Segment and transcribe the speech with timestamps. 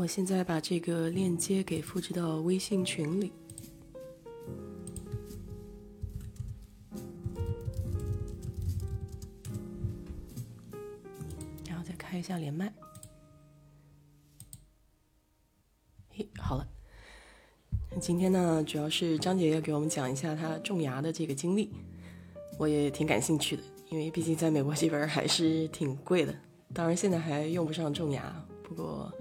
[0.00, 3.30] 我现在把这个链接给复制到微信群里，
[11.68, 12.72] 然后再开一下连麦。
[16.08, 16.66] 嘿，好了。
[18.00, 21.70] 今天呢，主要是张姐要给我们讲一下她种牙的这个经历，
[22.58, 26.34] 我也挺感兴趣的，因为毕竟在美国这边还是挺贵的。
[26.72, 29.12] 当然现在还用不上种牙，不过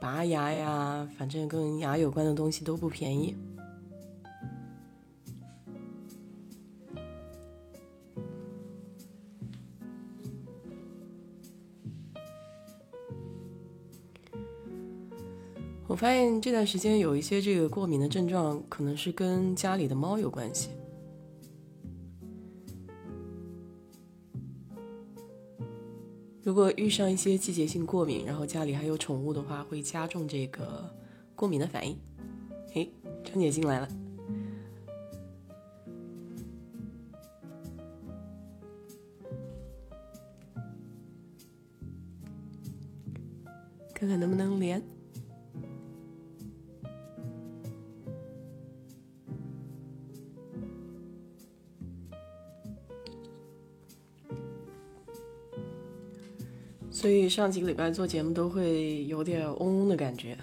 [0.00, 3.34] 拔牙呀，反正跟牙有关的东西都不便宜。
[15.86, 20.70] 我发现这段时间有一些这个过敏的症状，可能是跟家里的猫有关系。
[26.44, 30.94] 如果遇上一些季节性过敏，然后家里还有宠物的话，会加重这个
[31.34, 31.98] 过敏的反应。
[32.70, 32.92] 嘿，
[33.24, 33.88] 张姐进来了，
[43.94, 44.82] 看看能不能连。
[57.04, 60.38] 所以上几个礼拜做节目都会有点嗡嗡的感觉，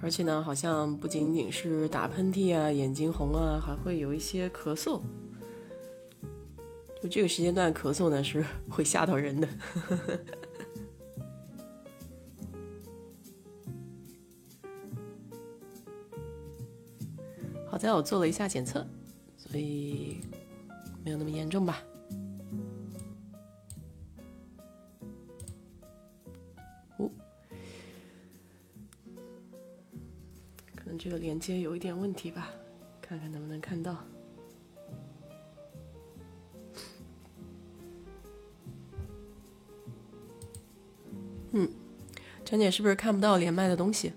[0.00, 5.02] 而且呢，好像不仅仅是打喷嚏啊、眼睛红啊，还会有一些咳嗽。
[7.02, 9.48] 就这个时间段咳嗽呢，是会吓到人的。
[17.68, 18.86] 好在我做了一下检测，
[19.36, 20.18] 所以。
[21.04, 21.82] 没有那么严重吧？
[26.96, 27.10] 哦，
[30.74, 32.50] 可能这个连接有一点问题吧，
[33.02, 34.02] 看看能不能看到。
[41.52, 41.70] 嗯，
[42.44, 44.12] 张姐是不是看不到连麦的东西？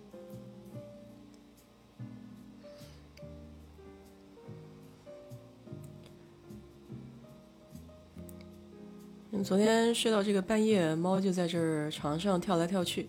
[9.44, 13.08] 昨天睡到这个半夜，猫就在这儿床上跳来跳去。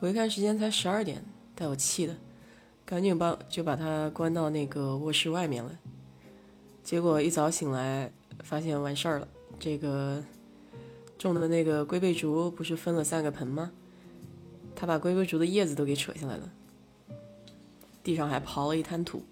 [0.00, 1.22] 我一看时间才十二点，
[1.54, 2.16] 带我气的，
[2.84, 5.78] 赶紧把就把它关到那个卧室外面了。
[6.82, 8.10] 结果一早醒来，
[8.42, 9.28] 发现完事儿了。
[9.58, 10.22] 这个
[11.18, 13.70] 种的那个龟背竹不是分了三个盆吗？
[14.74, 16.50] 它把龟背竹的叶子都给扯下来了，
[18.02, 19.22] 地上还刨了一滩土。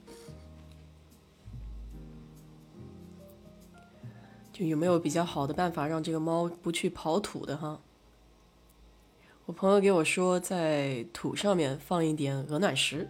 [4.57, 7.79] 就有没有比较好的办法让这个猫不去刨土的哈？
[9.45, 13.07] 我朋友给我说，在土上面放一点鹅卵石。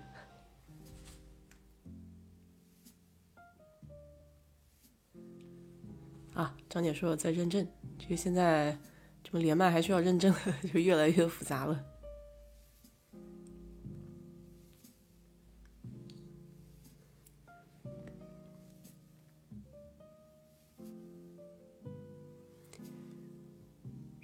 [6.35, 7.65] 啊，张姐说在认证，
[7.97, 8.77] 这现在
[9.23, 10.35] 这么连麦还需要认证，
[10.75, 11.81] 就越来越复杂了。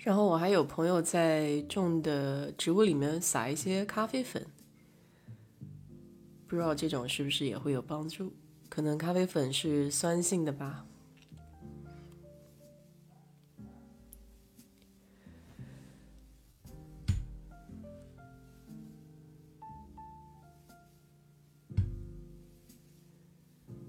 [0.05, 4.45] 然后我还有朋友在种的植物里面撒一些咖啡粉，
[6.49, 8.33] 不知道这种是不是也会有帮助？
[8.69, 10.85] 可能咖啡粉是酸性的吧。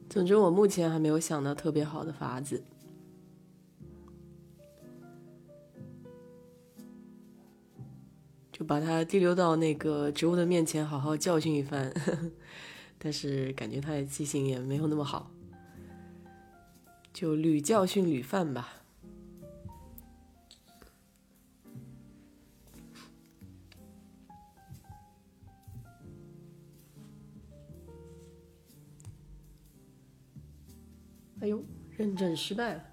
[0.08, 2.64] 总之，我目前还没有想到特别好的法子。
[8.66, 11.94] 把它滴溜到那个植物的面前，好好教训一番。
[12.98, 15.30] 但是感觉他的记性也没有那么好，
[17.12, 18.70] 就屡教训屡犯吧。
[31.42, 31.62] 哎呦，
[31.98, 32.84] 认证失败了，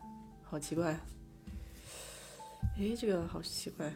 [0.43, 0.99] 好奇怪。
[2.77, 3.95] 哎，这个好奇怪。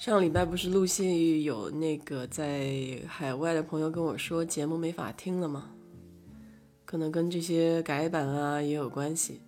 [0.00, 5.70] 上礼拜不是陆续有那个在海外的朋友跟我说节目没法听了吗？
[6.86, 9.42] 可能跟这些改版啊也有关系，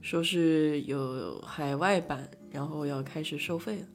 [0.00, 3.86] 说是有海外版，然后要开始收费了。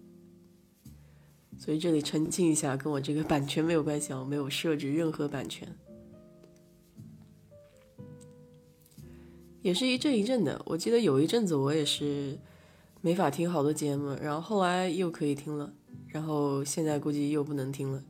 [1.58, 5.68] 所以这里澄清一下，跟我这个版权没有关系啊，我没有设置任何版权。
[9.62, 12.40] 也是一阵一阵的，我记得有一阵子我也是
[13.02, 15.74] 没法听好多节目，然后后来又可以听了，
[16.08, 18.04] 然后现在估计又不能听了。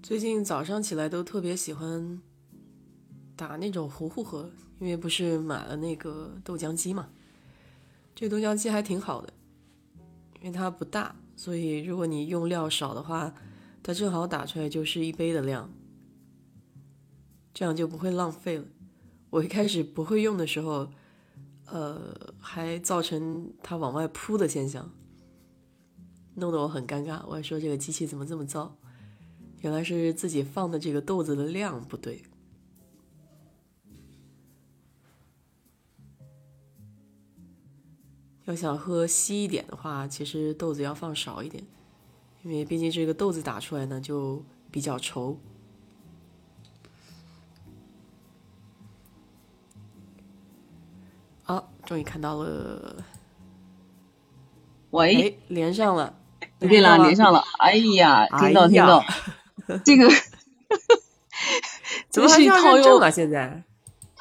[0.00, 2.20] 最近早上起来都特别喜欢
[3.34, 7.08] 打那种糊糊喝，因为不是买了那个豆浆机嘛。
[8.14, 9.32] 这豆浆机还挺好的，
[10.40, 13.34] 因为它不大，所以如果你用料少的话，
[13.82, 15.70] 它正好打出来就是一杯的量，
[17.52, 18.64] 这样就不会浪费了。
[19.30, 20.90] 我一开始不会用的时候，
[21.66, 24.90] 呃，还造成它往外扑的现象，
[26.34, 27.22] 弄得我很尴尬。
[27.26, 28.76] 我还说这个机器怎么这么糟？
[29.60, 32.22] 原来是自己放的这个豆子的量不对。
[38.46, 41.64] 要想喝稀一点的话，其实豆子要放少一点，
[42.42, 45.36] 因为毕竟这个豆子打出来呢就比较稠。
[51.42, 53.04] 好，终于看到了，
[54.90, 56.14] 喂，连上了，
[56.58, 59.04] 对了，连上了，哎呀，听到听到，
[59.84, 60.08] 这个，
[62.08, 63.10] 怎么还套用了？
[63.10, 63.62] 现在？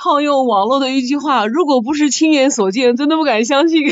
[0.04, 3.84] 套用网络的一句话，如果不是亲眼所见，真的不敢相信。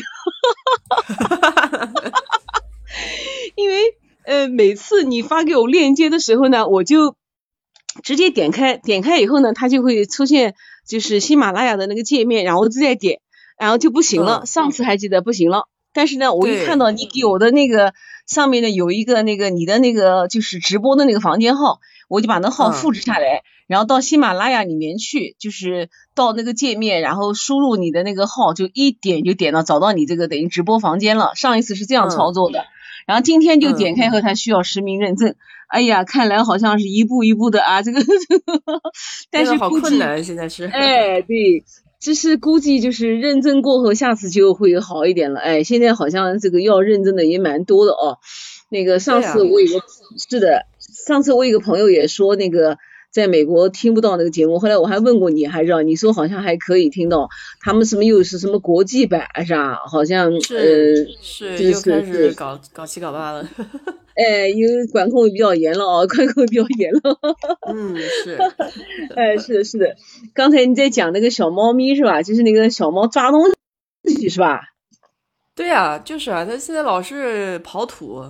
[3.55, 7.15] 因为呃，每次你发给我链接的时候呢，我就
[8.03, 10.53] 直接点开，点开以后呢，它就会出现
[10.85, 13.21] 就是喜马拉雅的那个界面，然后再点，
[13.57, 14.45] 然后就不行了。
[14.45, 17.93] 上次还记得不行了，但是呢，我一看到你给我的那个
[18.31, 21.79] 上面呢有一个那个你的那个就是直播的那个房间号。
[22.07, 31.31] 我就把那号复制下来，然后到喜马拉雅里面去，就是到那个界面，然后输入你的那个号，就一点就点到找到你这个等于直播房间了。
[31.35, 32.65] 上一次是这样操作的，
[33.07, 35.35] 然后今天就点开后，它需要实名认证。
[35.69, 38.01] 哎呀，看来好像是一步一步的啊，这个，
[39.31, 40.65] 但是好困难，现在是。
[40.65, 41.63] 哎，对，
[42.01, 45.39] 这是估计就是认证过后，下次就会好一点了。
[45.39, 48.18] 哎，现在好像这个要认证的也蛮多的哦。
[48.69, 49.86] 那个上次我有个
[50.18, 50.65] 是的。
[51.06, 52.77] 上次我有个朋友也说那个
[53.11, 57.29] 在美国听不到那个节目，后来我还问过你，还知道你说好像还可以听到，
[57.59, 59.75] 他们什么又是什么国际版是吧？
[59.85, 63.47] 好像是是又开始搞搞七搞八了。
[64.15, 67.17] 哎，因为管控比较严了啊， 管控比较严了。
[67.73, 68.37] 嗯，是。
[69.15, 69.95] 哎，是的，是的。
[70.33, 72.21] 刚才你在讲那个小猫咪是吧？
[72.21, 73.43] 就是那个小猫抓东
[74.05, 74.61] 西是吧？
[75.55, 78.23] 对呀，就是啊，它现在老是刨土。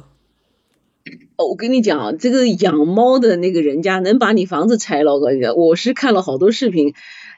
[1.44, 6.94] 我跟你讲，这个养猫的那个人家能把你房子拆了，我跟你讲，我是看了好多视频，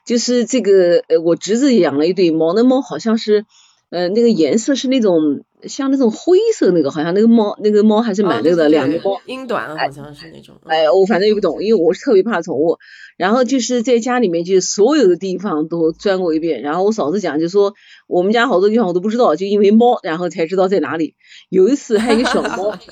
[0.06, 3.46] 就是这个呃，我侄子养了一对猫，那猫好像是
[3.90, 10.56] 呃那个颜色是那种像那种灰色那个，好像那个猫那个猫还是蛮那个的，两个猫英短好像是那种。
[10.66, 12.78] 哎，我反正也不懂，因为我是特别怕宠物，
[13.18, 17.74] 然后就是在家里面，就是所有的地方都钻过一遍，然后我嫂子讲就说
[18.08, 21.16] 我们家好多地方我都不知道，就因为猫，然后才知道在哪里。
[21.50, 22.78] 有一次还有一个小猫。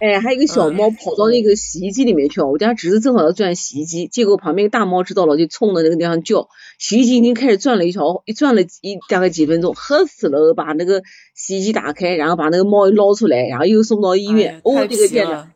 [0.00, 2.48] 哎，还有一个小猫跑到那个洗衣机里面去了。
[2.48, 6.48] 我家侄子正好要转洗衣机，结果旁边大猫知道了，就冲着那个地方叫。
[6.78, 11.02] 洗衣机已经开始转了一条，一转了一大概几分钟，喝死了，把那个
[11.34, 14.60] 洗衣机打开，然后把那个猫捞出来，然后又送到医院。
[14.64, 15.48] 哦，这个天呐，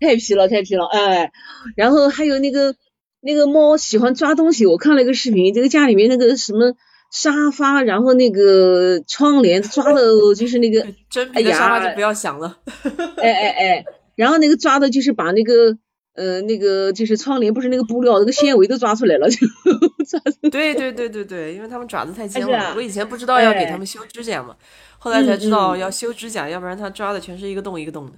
[0.00, 1.32] 太皮了，太皮了，哎。
[1.76, 2.74] 然后还有那个
[3.20, 6.74] 那个猫喜欢抓东西，我看了一个视频，这个家里面那个什么。
[7.12, 10.02] 沙发，然后那个窗帘抓的，
[10.34, 12.58] 就是那个， 真皮的沙发就不要想了。
[13.18, 13.84] 哎哎哎，
[14.16, 15.78] 然后那个抓的，就是把那个，
[16.14, 19.46] 呃，那个就是窗帘，不是那个布料，那个纤维都抓出来了，就
[20.08, 20.20] 抓。
[20.50, 22.72] 对对对对对，因为他们爪子太尖了。
[22.76, 24.54] 我以前不知道要给他们修指甲嘛，
[24.98, 28.12] 后来才知道要修指甲，要不然它抓的全是一个洞一个洞的。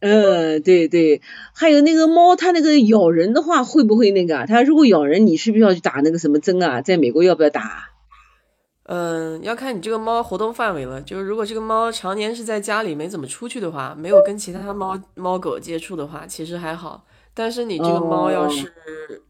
[0.00, 1.22] 呃，对对，
[1.54, 4.44] 还有那个猫，它那个咬人的话会不会那个？
[4.46, 6.82] 它如果咬人，你是不是要去打那个什么针啊？
[6.82, 7.90] 在美国要不要打？
[8.88, 11.00] 嗯，要看你这个猫活动范围了。
[11.00, 17.04] 就是如果这个猫常年是在家里没怎么出去的话，没有跟其他猫猫狗接触的话，其实还好。
[17.36, 18.72] 但是你这个猫要是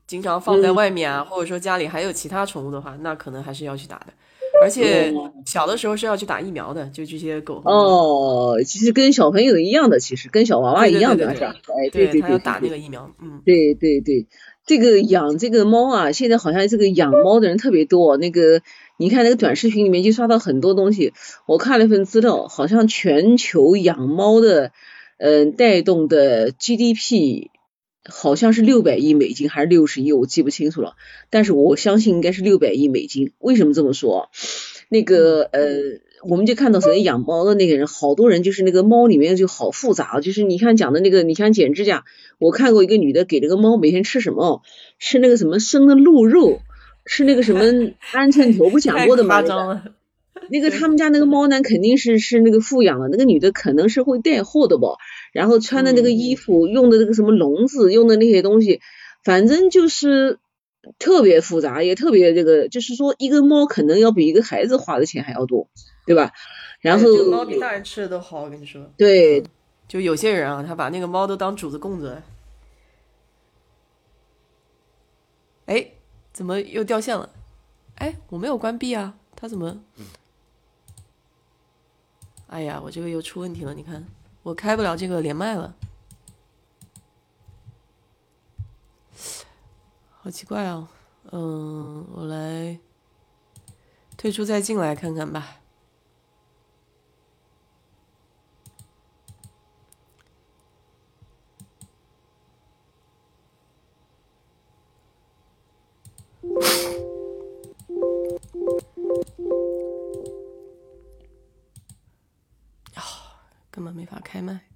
[0.07, 4.07] 经常放在外面啊，或者说家里还有其他宠物的话，那可能还是要去打的。
[4.63, 5.13] 而且
[5.45, 7.61] 小的时候是要去打疫苗的，就这些狗。
[7.65, 11.55] 哦，其实跟小朋友一样的，其实跟小娃娃一样的，是吧？
[11.67, 13.11] 哎，对对对，要打那个疫苗。
[13.21, 14.29] 嗯，对对对，
[14.65, 18.63] 这个养这个猫啊，现在好像这个养猫的人特别多，那个。
[18.99, 21.13] 你看那个短视频里面就刷到很多东西，
[21.45, 24.73] 我看了一份资料，好像全球养猫的，
[25.19, 27.51] 嗯，带动的 GDP，
[28.09, 30.95] 好像是六百亿美金还是六十亿，我记不清楚了。
[31.31, 33.33] 但是我相信应该是六百亿美金。
[33.39, 34.31] 为什么这么说？
[34.89, 35.61] 那个呃，
[36.23, 42.05] 我们就看到首先养猫的那个人，好多人就是那个猫里面就好复杂，就是你看讲的那个，你像剪指甲，
[42.39, 44.63] 我看过一个女的给那个猫每天吃什么，
[45.01, 46.61] 吃那个什么生的鹿肉，
[47.05, 47.65] 吃那个什么
[48.13, 49.41] 鹌鹑头，不讲过的吗？
[49.41, 49.83] 那个
[50.79, 54.97] 他们家那个猫呢，肯定是是那个富养的，那个女的可能是会带货的吧。
[55.33, 58.81] 然后穿的那个衣服，用的那个什么笼子，用的那些东西，
[59.25, 60.39] 反正就是
[60.99, 65.69] 特别复杂，也特别这个，就是说一个猫可能要比一个孩子花的钱还要多，
[66.07, 66.33] 对吧？
[66.81, 68.91] 然后猫比大人吃的都好，我跟你说。
[68.97, 69.43] 对，
[69.89, 72.23] 就有些人啊，他把那个猫都当主子供着。
[75.67, 75.87] 哎，
[76.33, 77.29] 怎么又掉线了？
[77.97, 79.83] 哎，我没有关闭啊，它怎么？
[82.57, 84.03] 哎呀，我这个又出问题了，你看。
[84.43, 85.75] 我开不了这个连麦了，
[90.23, 90.89] 好奇怪啊！
[91.33, 92.79] 嗯，我来
[94.17, 95.59] 退出再进来看看吧。
[113.93, 114.76] 没法开麦。